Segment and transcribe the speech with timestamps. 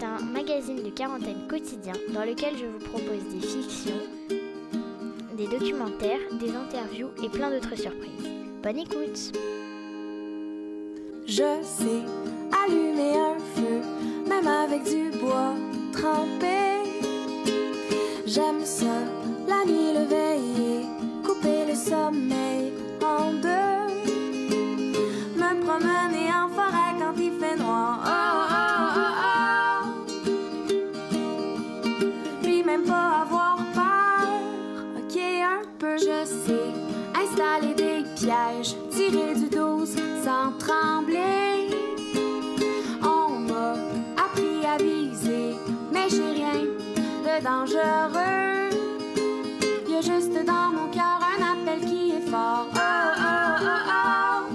[0.00, 4.00] C'est un magazine de quarantaine quotidien dans lequel je vous propose des fictions,
[5.36, 8.30] des documentaires, des interviews et plein d'autres surprises.
[8.62, 9.32] Bonne écoute
[11.26, 12.02] Je sais
[12.64, 13.82] allumer un feu,
[14.26, 15.54] même avec du bois
[15.92, 16.80] trempé.
[18.26, 19.02] J'aime ça,
[19.46, 20.86] la nuit le veiller,
[21.26, 22.69] couper le sommeil
[47.42, 48.70] dangereux.
[49.88, 52.68] Y a juste dans mon cœur un appel qui est fort.
[52.74, 52.78] Oh,
[53.16, 54.52] oh, oh, oh.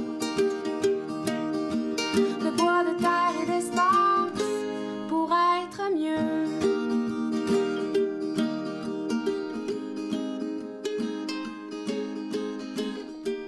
[2.43, 4.51] De bois, de terre et d'espace
[5.09, 6.45] pour être mieux.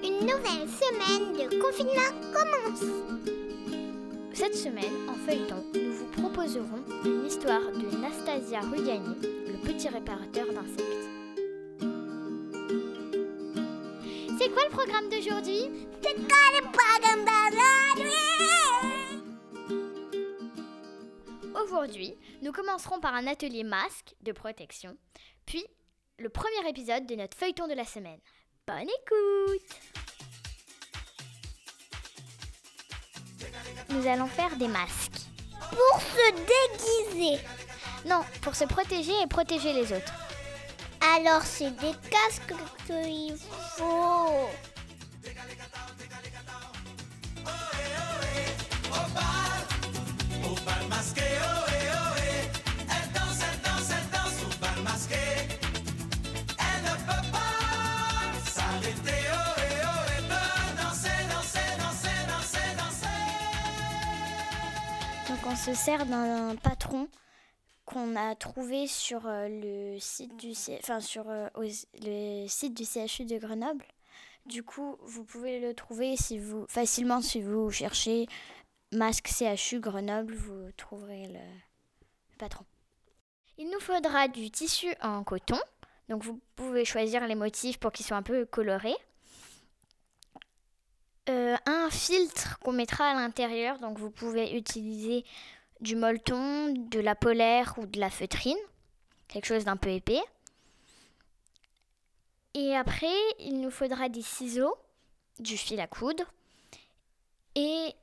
[0.04, 3.37] Une nouvelle semaine de confinement commence.
[4.38, 10.46] Cette semaine, en feuilleton, nous vous proposerons une histoire de Nastasia Rugani, le petit réparateur
[10.54, 11.10] d'insectes.
[14.38, 15.90] C'est quoi le programme d'aujourd'hui?
[16.04, 18.14] C'est quoi le programme d'aujourd'hui?
[21.64, 24.96] Aujourd'hui, nous commencerons par un atelier masque de protection,
[25.48, 25.66] puis
[26.20, 28.20] le premier épisode de notre feuilleton de la semaine.
[28.68, 30.07] Bonne écoute
[33.90, 35.22] Nous allons faire des masques.
[35.70, 36.32] Pour se
[37.12, 37.40] déguiser.
[38.06, 40.14] Non, pour se protéger et protéger les autres.
[41.16, 42.54] Alors c'est des casques
[42.86, 43.36] qu'il
[43.78, 44.50] faut.
[50.44, 51.67] On
[65.58, 67.08] se sert d'un patron
[67.86, 71.48] qu'on a trouvé sur euh, le site du enfin sur euh,
[72.02, 73.86] le site du CHU de Grenoble.
[74.46, 76.16] Du coup, vous pouvez le trouver
[76.68, 78.28] facilement si vous cherchez
[78.94, 82.66] masque CHU Grenoble, vous trouverez le, le patron.
[83.58, 85.60] Il nous faudra du tissu en coton.
[86.08, 88.96] Donc vous pouvez choisir les motifs pour qu'ils soient un peu colorés.
[91.30, 95.26] Euh, un filtre qu'on mettra à l'intérieur, donc vous pouvez utiliser
[95.82, 98.58] du molleton, de la polaire ou de la feutrine,
[99.28, 100.22] quelque chose d'un peu épais.
[102.54, 104.76] Et après, il nous faudra des ciseaux,
[105.40, 106.24] du fil à coudre
[107.56, 107.94] et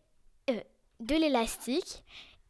[0.50, 0.60] euh,
[1.00, 2.04] de l'élastique.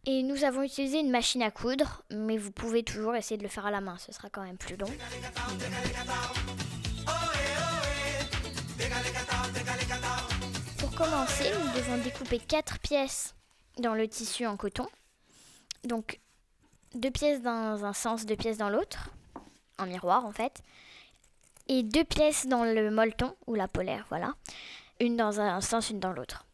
[0.06, 3.48] Et nous avons utilisé une machine à coudre, mais vous pouvez toujours essayer de le
[3.48, 4.90] faire à la main, ce sera quand même plus long.
[10.94, 13.34] Commencer, nous devons découper quatre pièces
[13.78, 14.88] dans le tissu en coton.
[15.82, 16.20] Donc
[16.94, 19.10] deux pièces dans un sens, deux pièces dans l'autre,
[19.78, 20.62] en miroir en fait.
[21.66, 24.34] Et deux pièces dans le molleton ou la polaire, voilà.
[25.00, 26.44] Une dans un sens, une dans l'autre.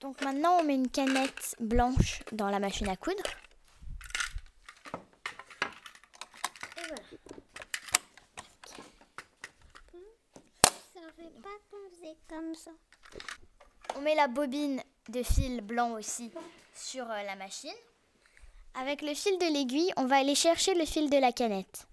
[0.00, 3.16] Donc maintenant, on met une canette blanche dans la machine à coudre.
[6.76, 7.02] Et voilà.
[10.94, 12.70] Ça fait pas qu'on faisait comme ça.
[13.96, 16.30] On met la bobine de fil blanc aussi
[16.74, 17.72] sur euh, la machine.
[18.74, 21.86] Avec le fil de l'aiguille, on va aller chercher le fil de la canette.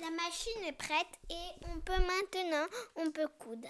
[0.00, 3.68] La machine est prête et on peut maintenant, on peut coudre.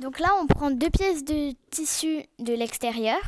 [0.00, 3.20] Donc là, on prend deux pièces de tissu de l'extérieur,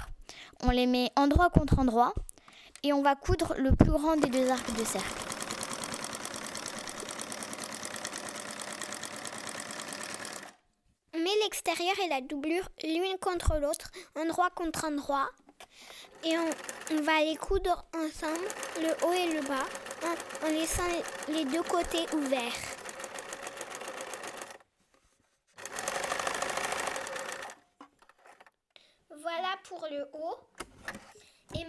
[0.64, 2.12] on les met endroit contre endroit
[2.82, 5.32] et on va coudre le plus grand des deux arcs de cercle.
[11.14, 15.28] On met l'extérieur et la doublure l'une contre l'autre, endroit contre endroit.
[16.24, 18.46] Et on, va les coudre ensemble,
[18.80, 19.66] le haut et le bas,
[20.44, 20.82] en, laissant
[21.28, 22.52] les deux côtés ouverts.
[29.10, 30.38] Voilà pour le haut.
[31.54, 31.64] Et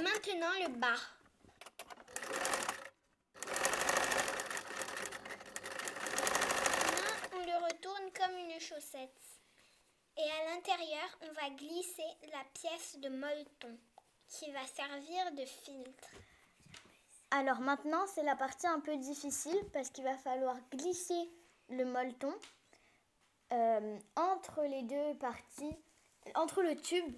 [0.00, 0.94] maintenant le bas.
[6.86, 7.44] Maintenant, on
[8.16, 9.22] comme une chaussette.
[10.16, 13.78] Et à l'intérieur, on va glisser la pièce de molleton
[14.28, 16.08] qui va servir de filtre.
[17.30, 21.30] Alors maintenant, c'est la partie un peu difficile parce qu'il va falloir glisser
[21.68, 22.34] le molleton
[23.52, 25.76] euh, entre les deux parties
[26.34, 27.16] entre le tube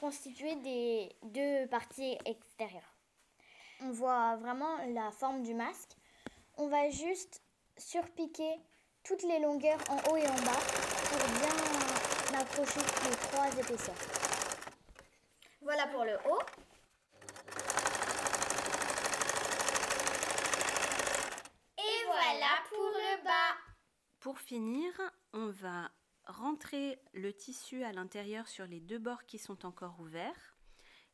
[0.00, 2.94] constitué des deux parties extérieures.
[3.80, 5.90] On voit vraiment la forme du masque.
[6.56, 7.42] On va juste
[7.76, 8.60] surpiquer
[9.06, 10.60] toutes les longueurs en haut et en bas
[11.10, 13.94] pour bien accrocher les trois épaisseurs.
[15.60, 16.40] Voilà pour le haut.
[21.78, 23.56] Et voilà pour le bas.
[24.18, 24.92] Pour finir,
[25.32, 25.90] on va
[26.24, 30.56] rentrer le tissu à l'intérieur sur les deux bords qui sont encore ouverts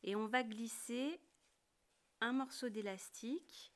[0.01, 1.21] et on va glisser
[2.21, 3.72] un morceau d'élastique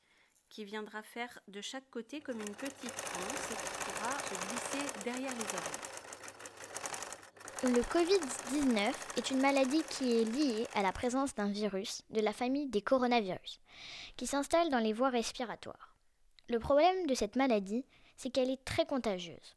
[0.48, 5.04] qui viendra faire de chaque côté comme une petite anse et qui pourra se glisser
[5.04, 5.88] derrière les oreilles.
[7.64, 12.32] Le Covid-19 est une maladie qui est liée à la présence d'un virus de la
[12.32, 13.58] famille des coronavirus,
[14.16, 15.96] qui s'installe dans les voies respiratoires.
[16.48, 17.84] Le problème de cette maladie,
[18.16, 19.56] c'est qu'elle est très contagieuse.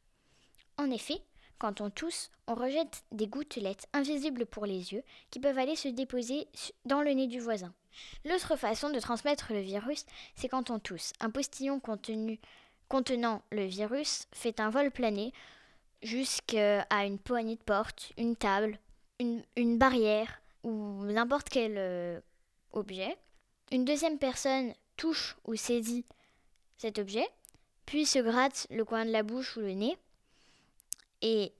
[0.77, 1.21] En effet,
[1.59, 5.88] quand on tousse, on rejette des gouttelettes invisibles pour les yeux qui peuvent aller se
[5.88, 6.47] déposer
[6.85, 7.71] dans le nez du voisin.
[8.25, 10.05] L'autre façon de transmettre le virus,
[10.35, 11.13] c'est quand on tousse.
[11.19, 15.33] Un postillon contenant le virus fait un vol plané
[16.01, 18.79] jusqu'à une poignée de porte, une table,
[19.19, 22.19] une, barrière ou n'importe quel euh,
[22.71, 23.17] objet.
[23.71, 26.05] Une deuxième personne touche ou saisit
[26.77, 27.27] cet objet,
[27.85, 29.97] puis se gratte le coin de la bouche ou le nez.
[31.21, 31.53] Et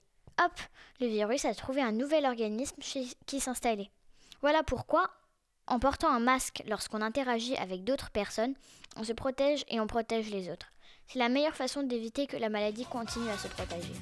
[0.43, 0.59] hop,
[0.99, 2.81] le virus a trouvé un nouvel organisme
[3.25, 3.91] qui s'installait.
[4.41, 5.11] Voilà pourquoi,
[5.67, 8.55] en portant un masque lorsqu'on interagit avec d'autres personnes,
[8.97, 10.71] on se protège et on protège les autres.
[11.07, 13.93] C'est la meilleure façon d'éviter que la maladie continue à se propager.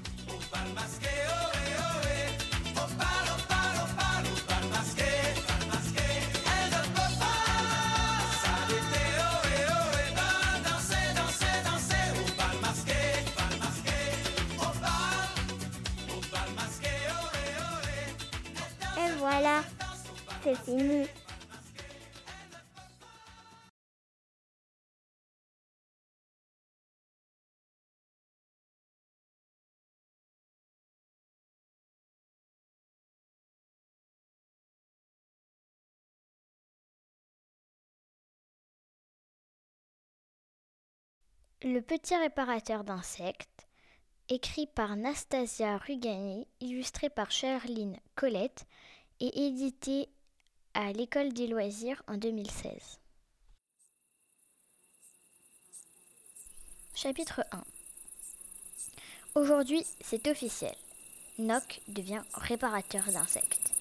[18.97, 19.61] Et voilà,
[20.43, 21.07] c'est fini.
[41.61, 43.67] Le petit réparateur d'insectes,
[44.29, 48.65] écrit par Nastasia Rugani, illustré par Sherline Colette
[49.19, 50.07] et édité
[50.73, 53.01] à l'École des loisirs en 2016.
[56.95, 57.61] Chapitre 1
[59.35, 60.75] Aujourd'hui, c'est officiel.
[61.39, 63.73] Nock devient réparateur d'insectes.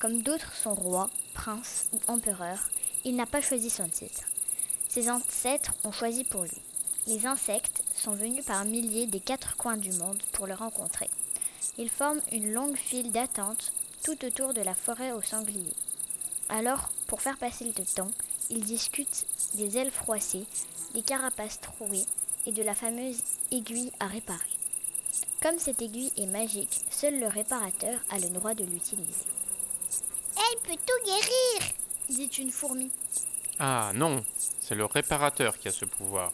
[0.00, 2.70] Comme d'autres sont rois, princes ou empereurs,
[3.04, 4.22] il n'a pas choisi son titre.
[4.88, 6.71] Ses ancêtres ont choisi pour lui.
[7.06, 11.10] Les insectes sont venus par milliers des quatre coins du monde pour le rencontrer.
[11.78, 13.72] Ils forment une longue file d'attente
[14.04, 15.74] tout autour de la forêt aux sangliers.
[16.48, 18.10] Alors, pour faire passer le temps,
[18.50, 20.46] ils discutent des ailes froissées,
[20.94, 22.06] des carapaces trouées
[22.46, 24.38] et de la fameuse aiguille à réparer.
[25.42, 29.26] Comme cette aiguille est magique, seul le réparateur a le droit de l'utiliser.
[30.36, 31.72] Elle peut tout guérir
[32.08, 32.90] dit une fourmi.
[33.58, 34.24] Ah non,
[34.60, 36.32] c'est le réparateur qui a ce pouvoir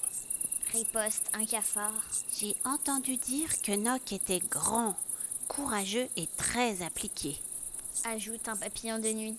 [0.73, 2.05] riposte un cafard.
[2.37, 4.97] J'ai entendu dire que Noc était grand,
[5.49, 7.37] courageux et très appliqué.
[8.05, 9.37] Ajoute un papillon de nuit.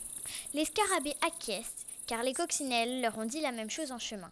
[0.54, 4.32] Les scarabées acquiescent, car les coccinelles leur ont dit la même chose en chemin.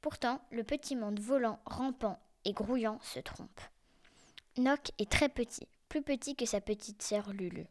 [0.00, 3.60] Pourtant, le petit monde volant, rampant et grouillant se trompe.
[4.56, 7.66] Noc est très petit, plus petit que sa petite sœur Lulu.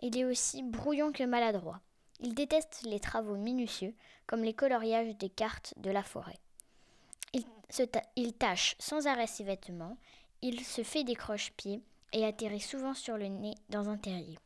[0.00, 1.80] Il est aussi brouillon que maladroit.
[2.20, 3.94] Il déteste les travaux minutieux,
[4.26, 6.38] comme les coloriages des cartes de la forêt.
[8.16, 9.96] Il, tâche sans arrêt ses vêtements,
[10.42, 14.38] il se fait des croche-pieds et atterrit souvent sur le nez dans un terrier.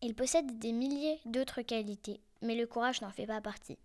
[0.00, 3.76] Il possède des milliers d'autres qualités, mais le courage n'en fait pas partie.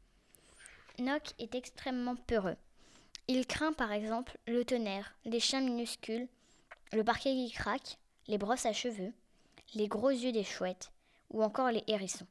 [1.00, 2.56] Nock est extrêmement peureux.
[3.28, 6.28] Il craint par exemple le tonnerre, les chiens minuscules,
[6.94, 9.12] le parquet qui craque, les brosses à cheveux,
[9.74, 10.92] les gros yeux des chouettes
[11.32, 12.28] ou encore les hérissons.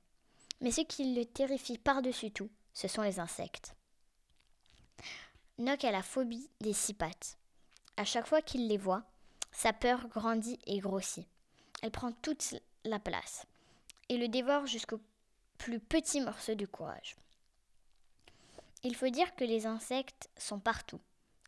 [0.61, 3.75] Mais ce qui le terrifie par-dessus tout, ce sont les insectes.
[5.59, 7.37] Nock a la phobie des six pattes.
[7.97, 9.05] À chaque fois qu'il les voit,
[9.53, 11.27] sa peur grandit et grossit.
[11.83, 12.55] Elle prend toute
[12.85, 13.47] la place
[14.09, 15.01] et le dévore jusqu'au
[15.59, 17.17] plus petit morceau du courage.
[18.83, 21.01] Il faut dire que les insectes sont partout,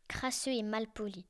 [0.06, 1.24] crasseux et mal polis.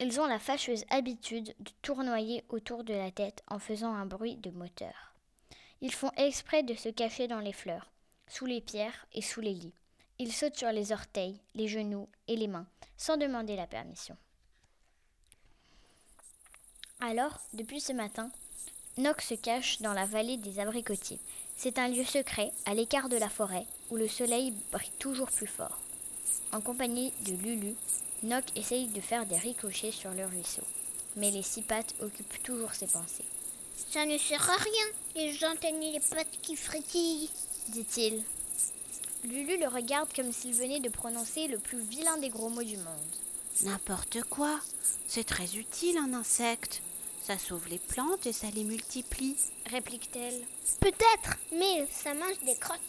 [0.00, 4.36] Ils ont la fâcheuse habitude de tournoyer autour de la tête en faisant un bruit
[4.36, 5.14] de moteur.
[5.80, 7.90] Ils font exprès de se cacher dans les fleurs,
[8.28, 9.74] sous les pierres et sous les lits.
[10.18, 12.66] Il saute sur les orteils, les genoux et les mains,
[12.96, 14.16] sans demander la permission.
[17.00, 18.30] Alors, depuis ce matin,
[18.96, 21.18] Noc se cache dans la vallée des abricotiers.
[21.56, 25.48] C'est un lieu secret, à l'écart de la forêt, où le soleil brille toujours plus
[25.48, 25.80] fort.
[26.52, 27.74] En compagnie de Lulu,
[28.22, 30.62] Noc essaye de faire des ricochets sur le ruisseau.
[31.16, 33.24] Mais les six pattes occupent toujours ses pensées.
[33.90, 37.30] Ça ne sert à rien, les gens tenaient les pattes qui frétillent,
[37.68, 38.22] dit-il.
[39.24, 42.76] Lulu le regarde comme s'il venait de prononcer le plus vilain des gros mots du
[42.76, 43.16] monde.
[43.62, 44.60] N'importe quoi.
[45.06, 46.82] C'est très utile un insecte.
[47.26, 49.36] Ça sauve les plantes et ça les multiplie,
[49.70, 50.42] réplique-t-elle.
[50.80, 52.80] Peut-être, mais ça mange des crottes.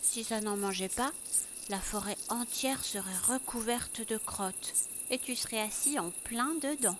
[0.00, 1.12] Si ça n'en mangeait pas,
[1.68, 4.72] la forêt entière serait recouverte de crottes
[5.10, 6.96] et tu serais assis en plein dedans.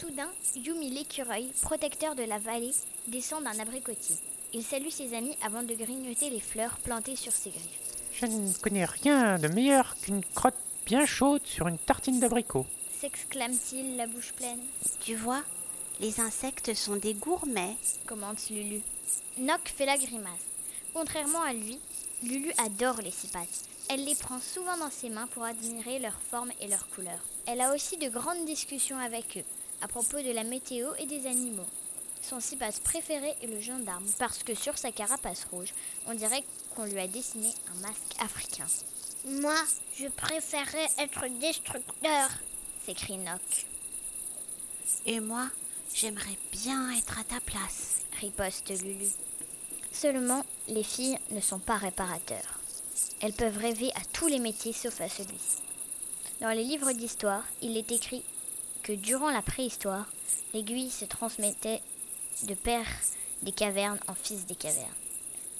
[0.00, 2.72] Soudain, Yumi l'écureuil, protecteur de la vallée,
[3.08, 4.16] descend d'un abricotier.
[4.54, 7.81] Il salue ses amis avant de grignoter les fleurs plantées sur ses griffes.
[8.12, 10.54] Je ne connais rien de meilleur qu'une crotte
[10.84, 12.66] bien chaude sur une tartine d'abricot.
[13.00, 14.60] S'exclame-t-il, la bouche pleine.
[15.00, 15.42] Tu vois,
[16.00, 17.76] les insectes sont des gourmets,
[18.06, 18.82] commente Lulu.
[19.38, 20.30] Noc fait la grimace.
[20.92, 21.80] Contrairement à lui,
[22.22, 23.64] Lulu adore les six pattes.
[23.88, 27.18] Elle les prend souvent dans ses mains pour admirer leur forme et leur couleur.
[27.46, 29.44] Elle a aussi de grandes discussions avec eux
[29.82, 31.66] à propos de la météo et des animaux.
[32.22, 35.74] Son pattes préféré est le gendarme parce que sur sa carapace rouge,
[36.06, 38.66] on dirait qu'on lui a dessiné un masque africain.
[39.26, 39.56] Moi,
[39.98, 42.30] je préférerais être destructeur,
[42.86, 43.66] s'écrie Noc.
[45.04, 45.48] Et moi,
[45.94, 49.08] j'aimerais bien être à ta place, riposte Lulu.
[49.92, 52.60] Seulement, les filles ne sont pas réparateurs.
[53.20, 55.58] Elles peuvent rêver à tous les métiers sauf à celui-ci.
[56.40, 58.24] Dans les livres d'histoire, il est écrit
[58.82, 60.06] que durant la préhistoire,
[60.54, 61.82] l'aiguille se transmettait
[62.44, 62.86] de père
[63.42, 64.88] des cavernes en fils des cavernes.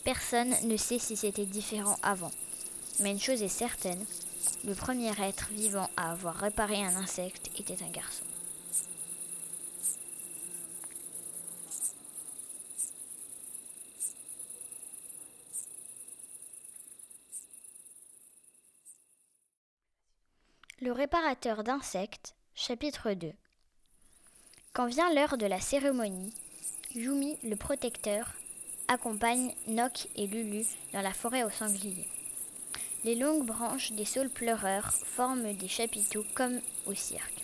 [0.04, 2.32] Personne ne sait si c'était différent avant.
[3.00, 4.04] Mais une chose est certaine,
[4.64, 8.24] le premier être vivant à avoir réparé un insecte était un garçon.
[20.80, 23.32] Le réparateur d'insectes, chapitre 2
[24.72, 26.34] Quand vient l'heure de la cérémonie,
[26.94, 28.34] Yumi, le protecteur,
[28.86, 32.06] accompagne Noc et Lulu dans la forêt aux sangliers.
[33.04, 37.42] Les longues branches des saules pleureurs forment des chapiteaux comme au cirque.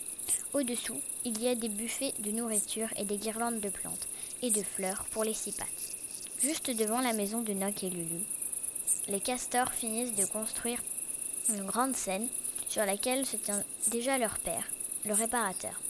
[0.53, 4.07] Au-dessous, il y a des buffets de nourriture et des guirlandes de plantes
[4.43, 5.57] et de fleurs pour les six.
[6.41, 8.21] Juste devant la maison de Noc et Lulu,
[9.07, 10.81] les castors finissent de construire
[11.49, 12.27] une grande scène
[12.67, 14.69] sur laquelle se tient déjà leur père,
[15.05, 15.81] le réparateur.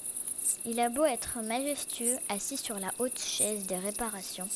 [0.66, 4.48] Il a beau être majestueux, assis sur la haute chaise des réparations,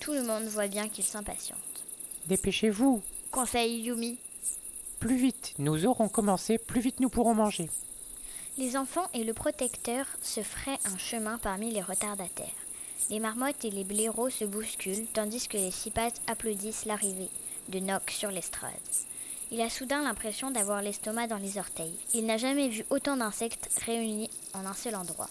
[0.00, 1.58] tout le monde voit bien qu'il s'impatiente.
[2.26, 3.02] Dépêchez-vous,
[3.32, 4.18] conseille Yumi.
[5.00, 7.68] Plus vite nous aurons commencé, plus vite nous pourrons manger.
[8.56, 12.46] Les enfants et le protecteur se feraient un chemin parmi les retardataires.
[13.10, 17.28] Les marmottes et les blaireaux se bousculent tandis que les six pattes applaudissent l'arrivée
[17.68, 18.72] de Noc sur l'estrade.
[19.52, 21.96] Il a soudain l'impression d'avoir l'estomac dans les orteils.
[22.14, 25.28] Il n'a jamais vu autant d'insectes réunis en un seul endroit.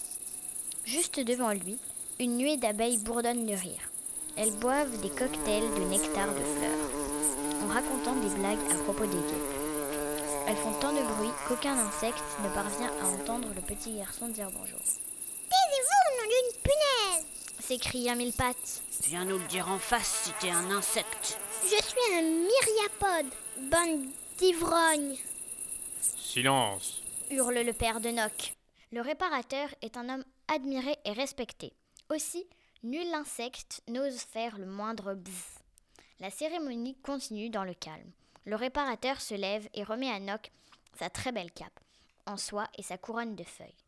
[0.84, 1.78] Juste devant lui,
[2.18, 3.90] une nuée d'abeilles bourdonne de rire.
[4.38, 9.16] Elles boivent des cocktails de nectar de fleurs, en racontant des blagues à propos des
[9.16, 9.56] guêpes.
[10.48, 14.48] Elles font tant de bruit qu'aucun insecte ne parvient à entendre le petit garçon dire
[14.52, 14.80] bonjour.
[14.80, 17.35] Taisez-vous, nom d'une punaise
[17.66, 18.80] s'écria mille pattes.
[19.08, 21.36] Viens nous le dire en face si t'es un insecte.
[21.64, 24.06] Je suis un myriapode, bande
[24.38, 25.18] d'ivrognes.
[26.00, 28.54] Silence hurle le père de Noc.
[28.92, 31.72] Le réparateur est un homme admiré et respecté.
[32.08, 32.46] Aussi,
[32.84, 35.58] nul insecte n'ose faire le moindre bzz.
[36.20, 38.12] La cérémonie continue dans le calme.
[38.44, 40.52] Le réparateur se lève et remet à Noc
[40.96, 41.80] sa très belle cape,
[42.26, 43.85] en soie et sa couronne de feuilles.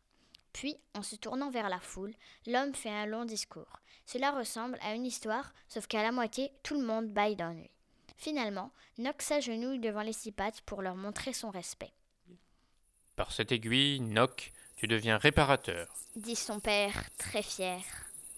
[0.53, 2.13] Puis, en se tournant vers la foule,
[2.47, 3.79] l'homme fait un long discours.
[4.05, 7.69] Cela ressemble à une histoire, sauf qu'à la moitié, tout le monde baille d'ennui.
[8.17, 11.93] Finalement, Noc s'agenouille devant les six pattes pour leur montrer son respect.
[13.15, 17.81] Par cette aiguille, Noc, tu deviens réparateur, dit son père, très fier.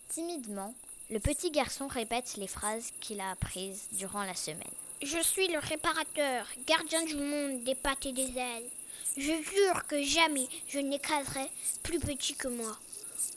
[0.10, 0.76] Timidement,
[1.10, 4.58] le petit garçon répète les phrases qu'il a apprises durant la semaine.
[5.02, 8.70] Je suis le réparateur, gardien du monde, des pattes et des ailes.
[9.18, 11.50] Je jure que jamais je n'écraserai
[11.84, 12.78] plus petit que moi.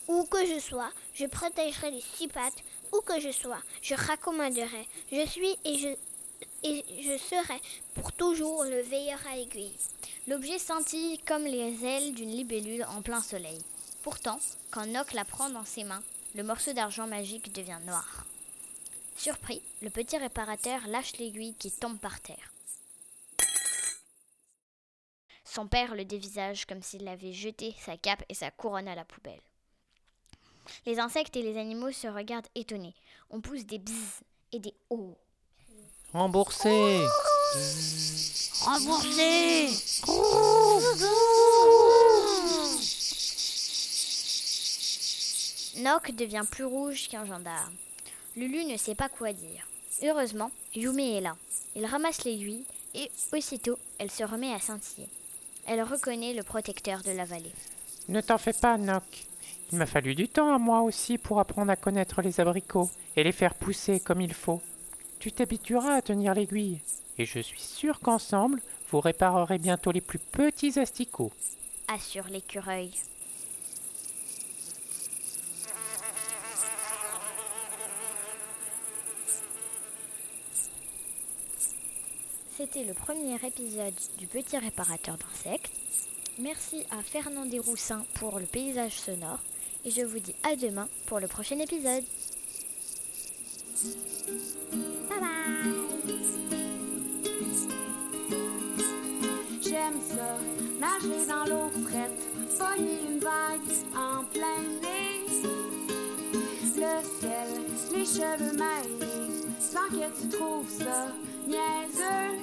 [0.06, 2.62] Où que je sois, je protégerai les six pattes.
[2.92, 4.86] Où que je sois, je raccommoderai.
[5.10, 5.88] Je suis et je,
[6.62, 7.60] et je serai
[7.94, 9.74] pour toujours le veilleur à l'aiguille.
[10.28, 13.60] L'objet scintille comme les ailes d'une libellule en plein soleil.
[14.02, 14.38] Pourtant,
[14.70, 16.02] quand Noc la prend dans ses mains,
[16.36, 18.26] le morceau d'argent magique devient noir.
[19.16, 22.53] Surpris, le petit réparateur lâche l'aiguille qui tombe par terre.
[25.54, 29.04] Son père le dévisage comme s'il avait jeté sa cape et sa couronne à la
[29.04, 29.40] poubelle.
[30.84, 32.96] Les insectes et les animaux se regardent étonnés.
[33.30, 35.14] On pousse des bzzz et des oh.
[36.12, 37.04] Remboursé
[38.62, 39.68] Remboursé
[45.76, 47.76] Noc devient plus rouge qu'un gendarme.
[48.34, 49.68] Lulu ne sait pas quoi dire.
[50.02, 51.36] Heureusement, Yumi est là.
[51.76, 55.08] Il ramasse l'aiguille et aussitôt, elle se remet à scintiller.
[55.66, 57.52] Elle reconnaît le protecteur de la vallée.
[58.08, 59.26] Ne t'en fais pas, Noc.
[59.72, 63.24] Il m'a fallu du temps à moi aussi pour apprendre à connaître les abricots et
[63.24, 64.60] les faire pousser comme il faut.
[65.18, 66.80] Tu t'habitueras à tenir l'aiguille,
[67.18, 71.32] et je suis sûr qu'ensemble, vous réparerez bientôt les plus petits asticots.
[71.88, 72.90] Assure l'écureuil.
[82.56, 85.72] C'était le premier épisode du Petit réparateur d'insectes.
[86.38, 89.40] Merci à Fernandé Roussin pour le paysage sonore
[89.84, 92.04] et je vous dis à demain pour le prochain épisode.
[95.08, 95.34] Bye bye.
[99.60, 100.38] J'aime ça,
[100.78, 103.60] nager dans l'eau frette, pogner une vague
[103.96, 105.26] en plein nez.
[106.76, 107.48] Le ciel,
[107.92, 111.08] les cheveux mêlés, sans que tu trouves ça
[111.46, 112.38] niaiseux.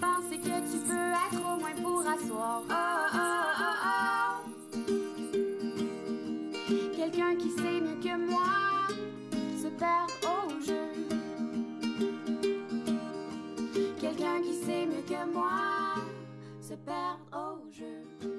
[0.00, 2.62] Penser que tu peux être au moins pour asseoir.
[2.68, 4.92] Oh, oh, oh, oh, oh.
[6.96, 8.88] Quelqu'un qui sait mieux que moi
[9.56, 10.88] se perd au jeu.
[14.00, 15.96] Quelqu'un qui sait mieux que moi
[16.60, 18.35] se perd au jeu.